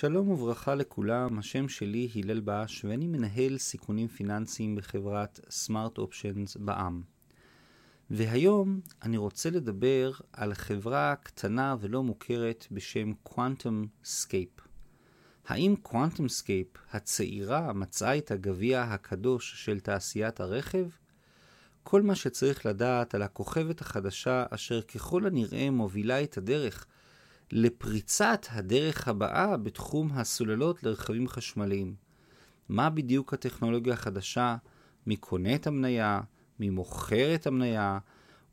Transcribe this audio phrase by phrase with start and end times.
[0.00, 7.02] שלום וברכה לכולם, השם שלי הלל בש ואני מנהל סיכונים פיננסיים בחברת Smart Options בע"מ.
[8.10, 14.50] והיום אני רוצה לדבר על חברה קטנה ולא מוכרת בשם QuantumScape.
[15.46, 20.88] האם QuantumScape הצעירה מצאה את הגביע הקדוש של תעשיית הרכב?
[21.82, 26.86] כל מה שצריך לדעת על הכוכבת החדשה אשר ככל הנראה מובילה את הדרך
[27.52, 31.94] לפריצת הדרך הבאה בתחום הסוללות לרכבים חשמליים.
[32.68, 34.56] מה בדיוק הטכנולוגיה החדשה,
[35.06, 36.20] מי קונה את המניה,
[36.60, 37.98] מי מוכר את המניה,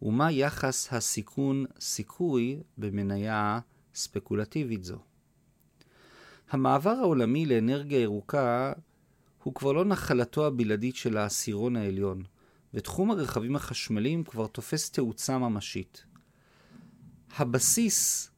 [0.01, 3.59] ומה יחס הסיכון-סיכוי במניה
[3.95, 4.97] ספקולטיבית זו.
[6.49, 8.73] המעבר העולמי לאנרגיה ירוקה
[9.43, 12.23] הוא כבר לא נחלתו הבלעדית של העשירון העליון,
[12.73, 16.05] ותחום הרכבים החשמליים כבר תופס תאוצה ממשית.
[17.37, 18.31] הבסיס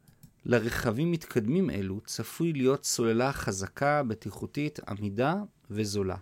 [0.49, 5.35] לרכבים מתקדמים אלו צפוי להיות סוללה חזקה, בטיחותית, עמידה
[5.69, 6.15] וזולה.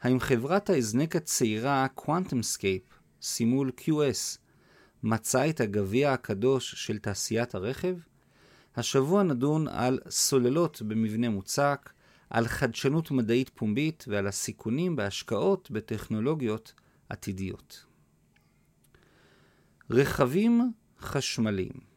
[0.00, 4.38] האם חברת ההזנק הצעירה QuantumScape, סימול QS,
[5.02, 7.96] מצאה את הגביע הקדוש של תעשיית הרכב?
[8.76, 11.92] השבוע נדון על סוללות במבנה מוצק,
[12.30, 16.72] על חדשנות מדעית פומבית ועל הסיכונים בהשקעות בטכנולוגיות
[17.08, 17.84] עתידיות.
[19.90, 21.91] רכבים חשמליים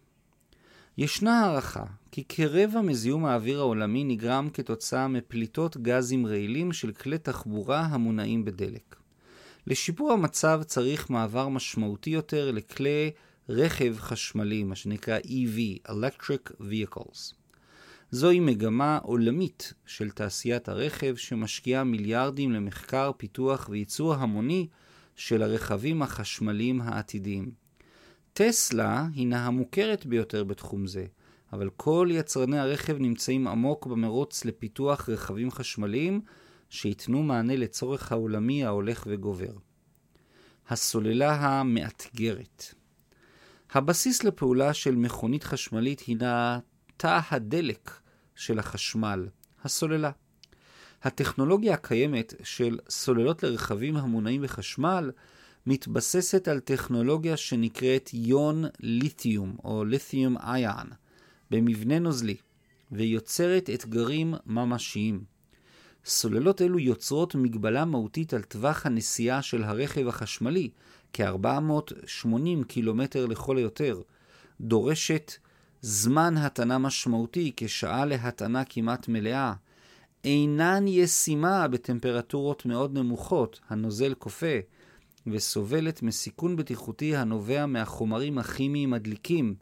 [0.98, 7.82] ישנה הערכה כי כרבע מזיהום האוויר העולמי נגרם כתוצאה מפליטות גזים רעילים של כלי תחבורה
[7.82, 8.96] המונעים בדלק.
[9.68, 13.12] לשיפור המצב צריך מעבר משמעותי יותר לכלי
[13.50, 17.34] רכב חשמלי, מה שנקרא EV, Electric Vehicles.
[18.12, 24.68] זוהי מגמה עולמית של תעשיית הרכב שמשקיעה מיליארדים למחקר, פיתוח וייצור המוני
[25.16, 27.65] של הרכבים החשמליים העתידיים.
[28.38, 31.06] טסלה הינה המוכרת ביותר בתחום זה,
[31.54, 36.22] אבל כל יצרני הרכב נמצאים עמוק במרוץ לפיתוח רכבים חשמליים
[36.70, 39.54] שייתנו מענה לצורך העולמי ההולך וגובר.
[40.70, 42.74] הסוללה המאתגרת
[43.72, 46.60] הבסיס לפעולה של מכונית חשמלית הינה
[46.98, 47.92] תא הדלק
[48.36, 49.28] של החשמל,
[49.64, 50.12] הסוללה.
[51.04, 55.12] הטכנולוגיה הקיימת של סוללות לרכבים המונעים בחשמל
[55.68, 60.88] מתבססת על טכנולוגיה שנקראת יון ליתיום או ליתיום איון
[61.52, 62.36] במבנה נוזלי
[62.92, 65.24] ויוצרת אתגרים ממשיים.
[66.06, 70.70] סוללות אלו יוצרות מגבלה מהותית על טווח הנסיעה של הרכב החשמלי,
[71.14, 74.02] כ-480 קילומטר לכל היותר,
[74.62, 75.32] דורשת
[75.82, 79.54] זמן הטענה משמעותי כשעה להטענה כמעט מלאה,
[80.24, 84.56] אינן ישימה בטמפרטורות מאוד נמוכות, הנוזל כופה,
[85.28, 89.56] וסובלת מסיכון בטיחותי הנובע מהחומרים הכימיים הדליקים.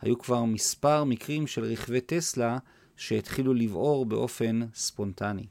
[0.00, 2.58] היו כבר מספר מקרים של רכבי טסלה
[2.96, 5.46] שהתחילו לבעור באופן ספונטני.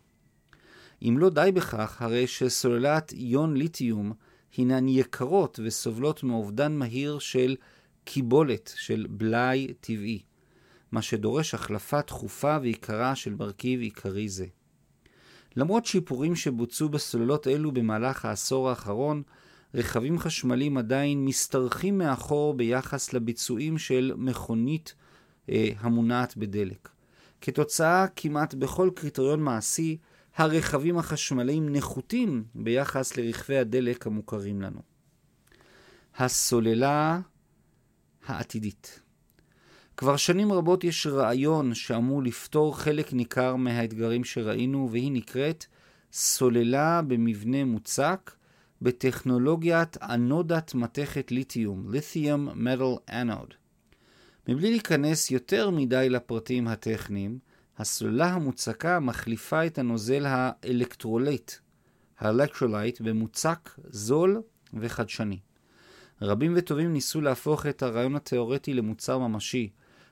[1.01, 4.13] אם לא די בכך, הרי שסוללת איון ליתיום
[4.57, 7.55] הינן יקרות וסובלות מאובדן מהיר של
[8.03, 10.21] קיבולת, של בלאי טבעי,
[10.91, 14.45] מה שדורש החלפה תכופה ויקרה של מרכיב עיקרי זה.
[15.55, 19.23] למרות שיפורים שבוצעו בסוללות אלו במהלך העשור האחרון,
[19.73, 24.95] רכבים חשמליים עדיין משתרכים מאחור ביחס לביצועים של מכונית
[25.49, 26.89] אה, המונעת בדלק.
[27.41, 29.97] כתוצאה כמעט בכל קריטריון מעשי,
[30.35, 34.81] הרכבים החשמליים נחותים ביחס לרכבי הדלק המוכרים לנו.
[36.17, 37.19] הסוללה
[38.25, 38.99] העתידית
[39.97, 45.65] כבר שנים רבות יש רעיון שאמור לפתור חלק ניכר מהאתגרים שראינו, והיא נקראת
[46.13, 48.31] סוללה במבנה מוצק
[48.81, 53.53] בטכנולוגיית אנודת מתכת ליתיום, lithium metal anode.
[54.47, 57.39] מבלי להיכנס יותר מדי לפרטים הטכניים,
[57.77, 61.51] הסוללה המוצקה מחליפה את הנוזל ה electrolyte,
[62.19, 64.41] ה electrolyte, במוצק זול
[64.73, 65.39] וחדשני.
[66.21, 69.69] רבים וטובים ניסו להפוך את הרעיון התאורטי למוצר ממשי,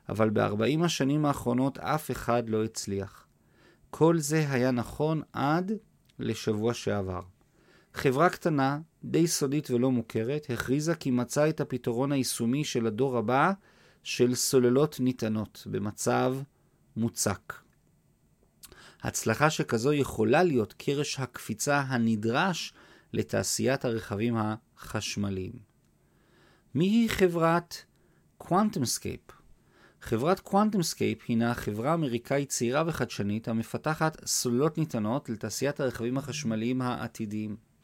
[0.09, 3.27] אבל ב-40 השנים האחרונות אף אחד לא הצליח.
[3.89, 5.71] כל זה היה נכון עד
[6.19, 7.21] לשבוע שעבר.
[7.95, 13.51] חברה קטנה, די סודית ולא מוכרת, הכריזה כי מצאה את הפתרון היישומי של הדור הבא
[14.03, 16.35] של סוללות נטענות במצב
[16.95, 17.53] מוצק.
[19.01, 22.73] הצלחה שכזו יכולה להיות קרש הקפיצה הנדרש
[23.13, 25.53] לתעשיית הרכבים החשמליים.
[26.73, 27.75] היא חברת
[28.43, 29.31] QuantumScape?
[30.01, 37.74] חברת QuantumScape הינה חברה אמריקאית צעירה וחדשנית המפתחת סוללות ניתנות לתעשיית הרכבים החשמליים העתידיים.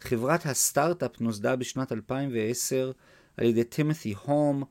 [0.00, 2.92] חברת הסטארט-אפ נוסדה בשנת 2010
[3.36, 4.64] על ידי טימתי הום,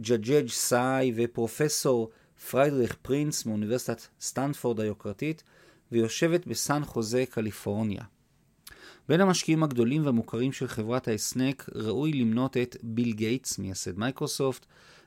[0.00, 2.10] ג'ג'ג' סאי ופרופסור
[2.50, 5.42] פריידריך פרינס מאוניברסיטת סטנפורד היוקרתית,
[5.92, 8.02] ויושבת בסן חוזה, קליפורניה.
[9.08, 14.66] בין המשקיעים הגדולים והמוכרים של חברת הענק ראוי למנות את ביל גייטס, מייסד מייקרוסופט,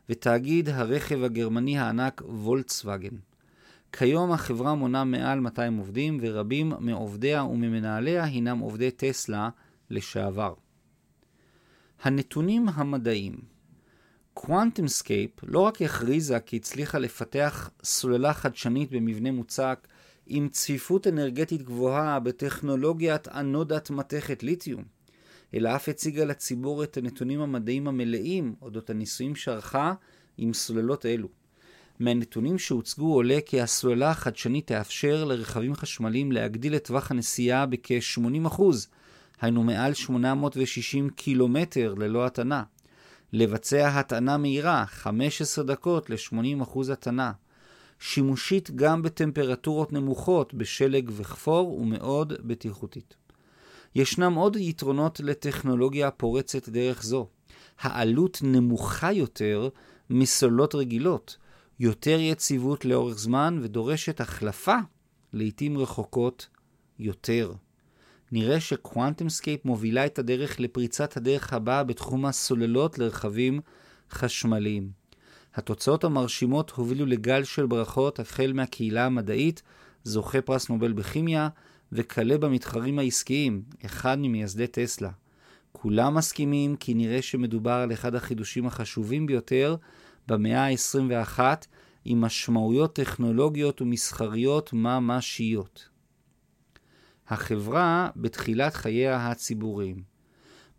[0.09, 3.15] ותאגיד הרכב הגרמני הענק פולקסווגן.
[3.91, 9.49] כיום החברה מונה מעל 200 עובדים, ורבים מעובדיה וממנהליה הינם עובדי טסלה
[9.89, 10.53] לשעבר.
[12.01, 13.39] הנתונים המדעיים
[14.33, 19.87] QuantumScape לא רק הכריזה כי הצליחה לפתח סוללה חדשנית במבנה מוצק
[20.25, 24.83] עם צפיפות אנרגטית גבוהה בטכנולוגיית אנודת מתכת ליתיום,
[25.53, 29.93] אלא אף הציגה לציבור את הנתונים המדעיים המלאים אודות הניסויים שערכה
[30.37, 31.27] עם סוללות אלו.
[31.99, 38.61] מהנתונים שהוצגו עולה כי הסוללה החדשנית תאפשר לרכבים חשמליים להגדיל את טווח הנסיעה בכ-80%,
[39.41, 42.63] היינו מעל 860 קילומטר ללא הטענה.
[43.33, 47.31] לבצע הטענה מהירה, 15 דקות ל-80% הטענה.
[47.99, 53.15] שימושית גם בטמפרטורות נמוכות, בשלג וכפור, ומאוד בטיחותית.
[53.95, 57.27] ישנם עוד יתרונות לטכנולוגיה פורצת דרך זו.
[57.79, 59.69] העלות נמוכה יותר
[60.09, 61.37] מסוללות רגילות,
[61.79, 64.77] יותר יציבות לאורך זמן ודורשת החלפה
[65.33, 66.47] לעתים רחוקות
[66.99, 67.53] יותר.
[68.31, 73.61] נראה ש QuantumScape מובילה את הדרך לפריצת הדרך הבאה בתחום הסוללות לרכבים
[74.11, 74.89] חשמליים.
[75.55, 79.61] התוצאות המרשימות הובילו לגל של ברכות החל מהקהילה המדעית,
[80.03, 81.49] זוכה פרס נובל בכימיה,
[81.91, 85.09] וכלה במתחרים העסקיים, אחד ממייסדי טסלה.
[85.71, 89.75] כולם מסכימים כי נראה שמדובר על אחד החידושים החשובים ביותר
[90.27, 91.39] במאה ה-21,
[92.05, 95.89] עם משמעויות טכנולוגיות ומסחריות ממשיות.
[97.27, 100.03] החברה בתחילת חייה הציבוריים.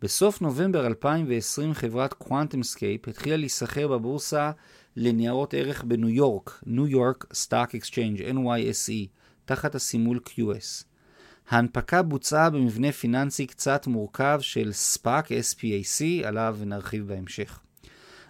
[0.01, 4.51] בסוף נובמבר 2020 חברת QuantumScape התחילה להיסחר בבורסה
[4.95, 9.07] לניירות ערך בניו יורק, New York Stock Exchange NYSE,
[9.45, 10.83] תחת הסימול QS.
[11.49, 17.59] ההנפקה בוצעה במבנה פיננסי קצת מורכב של SPAC, SPAC, עליו נרחיב בהמשך.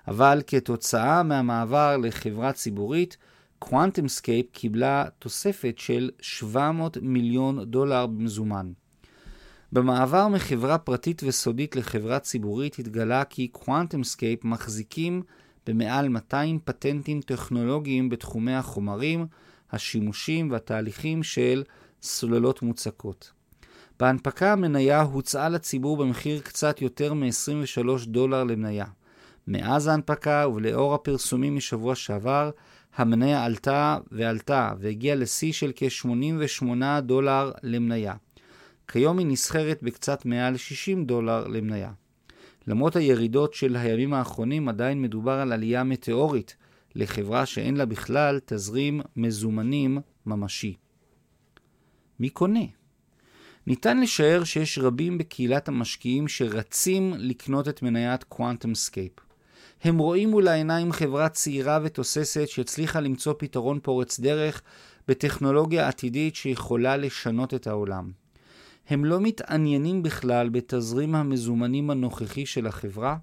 [0.10, 3.18] אבל כתוצאה מהמעבר לחברה ציבורית,
[3.60, 8.72] QuantumScape קיבלה תוספת של 700 מיליון דולר במזומן.
[9.72, 15.22] במעבר מחברה פרטית וסודית לחברה ציבורית התגלה כי QuantumScape מחזיקים
[15.68, 19.28] במעל 200 פטנטים טכנולוגיים בתחומי החומרים,
[19.72, 21.64] השימושים והתהליכים של
[22.02, 23.32] סוללות מוצקות.
[24.00, 28.86] בהנפקה המניה הוצעה לציבור במחיר קצת יותר מ-23 דולר למניה.
[29.48, 32.52] מאז ההנפקה ולאור הפרסומים משבוע שעבר,
[32.96, 38.14] המניה עלתה ועלתה והגיעה לשיא של כ-88 דולר למניה.
[38.88, 41.92] כיום היא נסחרת בקצת מעל 60 דולר למניה.
[42.68, 46.56] למרות הירידות של הימים האחרונים, עדיין מדובר על עלייה מטאורית
[46.96, 50.76] לחברה שאין לה בכלל תזרים מזומנים ממשי.
[52.20, 52.66] מי קונה?
[53.68, 58.26] ניתן לשער שיש רבים בקהילת המשקיעים שרצים לקנות את מניית
[58.74, 59.29] Scape.
[59.84, 64.62] הם רואים מול העיניים חברה צעירה ותוססת שהצליחה למצוא פתרון פורץ דרך
[65.08, 68.12] בטכנולוגיה עתידית שיכולה לשנות את העולם.
[68.90, 73.18] הם לא מתעניינים בכלל בתזרים המזומנים הנוכחי של החברה,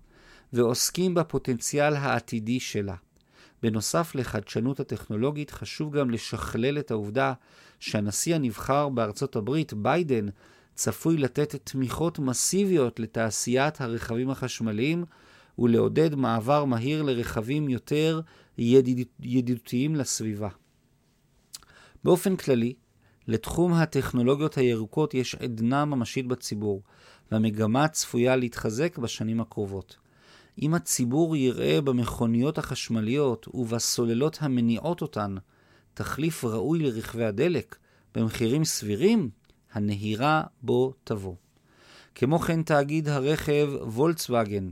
[0.53, 2.95] ועוסקים בפוטנציאל העתידי שלה.
[3.63, 7.33] בנוסף לחדשנות הטכנולוגית, חשוב גם לשכלל את העובדה
[7.81, 10.27] שהנשיא הנבחר בארצות הברית, ביידן,
[10.75, 15.05] צפוי לתת תמיכות מסיביות לתעשיית הרכבים החשמליים
[15.59, 18.21] ולעודד מעבר מהיר לרכבים יותר
[18.59, 19.09] ידיד...
[19.21, 20.49] ידידותיים לסביבה.
[22.05, 22.75] באופן כללי,
[23.29, 26.83] לתחום הטכנולוגיות הירוקות יש עדנה ממשית בציבור,
[27.33, 29.97] והמגמה צפויה להתחזק בשנים הקרובות.
[30.63, 35.35] אם הציבור יראה במכוניות החשמליות ובסוללות המניעות אותן
[35.95, 37.77] תחליף ראוי לרכבי הדלק
[38.15, 39.31] במחירים סבירים,
[39.73, 41.35] הנהירה בוא תבוא.
[42.15, 44.71] כמו כן תאגיד הרכב פולקסווגן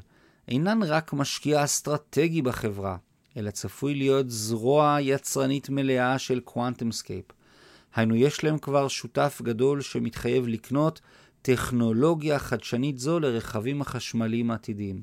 [0.48, 2.96] אינן רק משקיע אסטרטגי בחברה,
[3.36, 7.24] אלא צפוי להיות זרוע יצרנית מלאה של QuantumScape.
[7.94, 11.00] היינו, יש להם כבר שותף גדול שמתחייב לקנות
[11.42, 15.02] טכנולוגיה חדשנית זו לרכבים החשמליים העתידיים.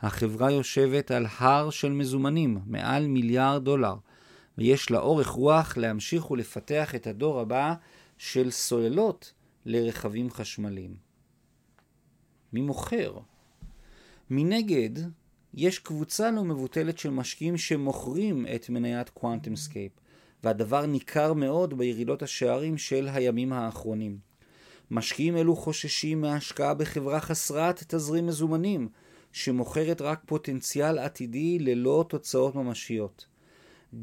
[0.00, 3.94] החברה יושבת על הר של מזומנים, מעל מיליארד דולר,
[4.58, 7.74] ויש לה אורך רוח להמשיך ולפתח את הדור הבא
[8.18, 9.32] של סוללות
[9.66, 10.96] לרכבים חשמליים.
[12.52, 13.18] מי מוכר?
[14.30, 14.90] מנגד,
[15.54, 19.92] יש קבוצה לא מבוטלת של משקיעים שמוכרים את מניית QuantumScape,
[20.44, 24.18] והדבר ניכר מאוד בירידות השערים של הימים האחרונים.
[24.90, 28.88] משקיעים אלו חוששים מהשקעה בחברה חסרת תזרים מזומנים,
[29.32, 33.26] שמוכרת רק פוטנציאל עתידי ללא תוצאות ממשיות.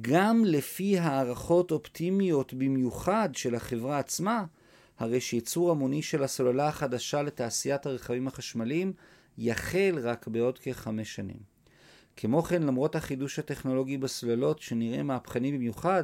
[0.02, 4.46] גם לפי הערכות אופטימיות במיוחד של החברה עצמה,
[5.00, 8.94] הרי שייצור המוני של הסוללה החדשה לתעשיית הרכבים החשמליים
[9.38, 11.54] יחל רק בעוד כחמש שנים.
[12.16, 16.04] כמו כן, למרות החידוש הטכנולוגי בסוללות, שנראה מהפכני במיוחד,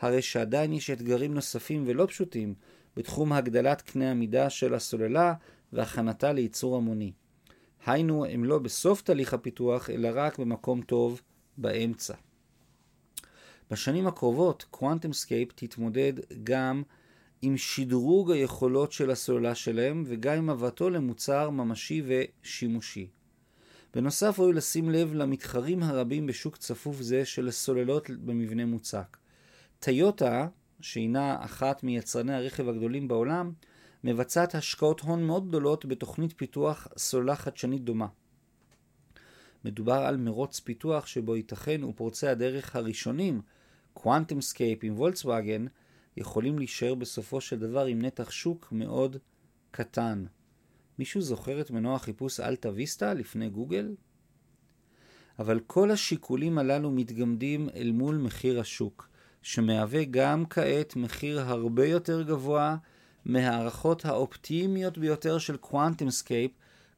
[0.00, 2.54] הרי שעדיין יש אתגרים נוספים ולא פשוטים
[2.96, 5.34] בתחום הגדלת קנה המידה של הסוללה
[5.72, 7.12] והכנתה לייצור המוני.
[7.86, 11.20] היינו, הם לא בסוף תהליך הפיתוח, אלא רק במקום טוב
[11.58, 12.14] באמצע.
[13.70, 16.12] בשנים הקרובות, QuantumScape תתמודד
[16.44, 16.82] גם
[17.44, 23.08] עם שדרוג היכולות של הסוללה שלהם וגם עם הבאתו למוצר ממשי ושימושי.
[23.94, 29.16] בנוסף ראוי לשים לב למתחרים הרבים בשוק צפוף זה של סוללות במבנה מוצק.
[29.78, 30.48] טויוטה,
[30.80, 33.52] שהינה אחת מיצרני הרכב הגדולים בעולם,
[34.04, 38.06] מבצעת השקעות הון מאוד גדולות בתוכנית פיתוח סוללה חדשנית דומה.
[39.64, 43.40] מדובר על מרוץ פיתוח שבו ייתכן ופורצי הדרך הראשונים,
[43.94, 45.66] QuantumScape עם פולקסווגן,
[46.16, 49.16] יכולים להישאר בסופו של דבר עם נתח שוק מאוד
[49.70, 50.24] קטן.
[50.98, 53.94] מישהו זוכר את מנוע החיפוש AltaVista לפני גוגל?
[55.38, 59.08] אבל כל השיקולים הללו מתגמדים אל מול מחיר השוק,
[59.42, 62.76] שמהווה גם כעת מחיר הרבה יותר גבוה
[63.24, 66.50] מהערכות האופטימיות ביותר של QuantumScape,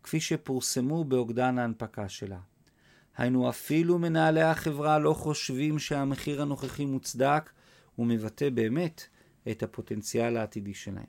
[0.03, 2.39] כפי שפורסמו באוגדן ההנפקה שלה.
[3.17, 7.51] היינו אפילו מנהלי החברה לא חושבים שהמחיר הנוכחי מוצדק
[7.99, 9.07] ומבטא באמת
[9.51, 11.05] את הפוטנציאל העתידי שלהם.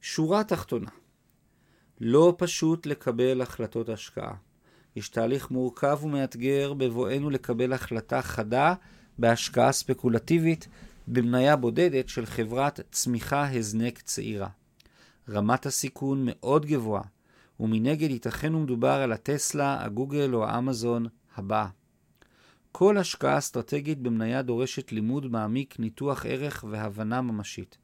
[0.00, 0.90] שורה תחתונה
[2.00, 4.34] לא פשוט לקבל החלטות השקעה.
[4.96, 8.74] יש תהליך מורכב ומאתגר בבואנו לקבל החלטה חדה
[9.18, 10.68] בהשקעה ספקולטיבית
[11.08, 14.48] במניה בודדת של חברת צמיחה הזנק צעירה.
[15.28, 17.02] רמת הסיכון מאוד גבוהה,
[17.60, 21.68] ומנגד ייתכן ומדובר על הטסלה, הגוגל או האמזון הבאה.
[22.72, 27.78] כל השקעה אסטרטגית במניה דורשת לימוד מעמיק, ניתוח ערך והבנה ממשית.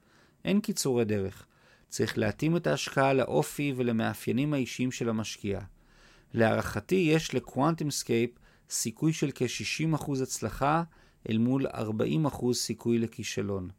[0.44, 1.46] אין קיצורי דרך.
[1.88, 5.60] צריך להתאים את ההשקעה לאופי ולמאפיינים האישיים של המשקיע.
[6.34, 8.30] להערכתי יש ל QuantumScape
[8.70, 10.82] סיכוי של כ-60% הצלחה
[11.28, 13.70] אל מול 40% סיכוי לכישלון.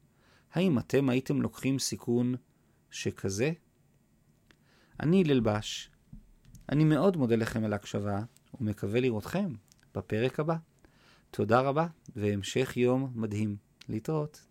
[0.54, 2.36] האם אתם הייתם לוקחים סיכון
[2.92, 3.52] שכזה?
[5.00, 5.90] אני ללבש.
[6.72, 8.22] אני מאוד מודה לכם על ההקשבה
[8.60, 9.54] ומקווה לראותכם
[9.96, 10.56] בפרק הבא.
[11.32, 13.70] תודה רבה והמשך יום מדהים.
[13.90, 14.49] להתראות.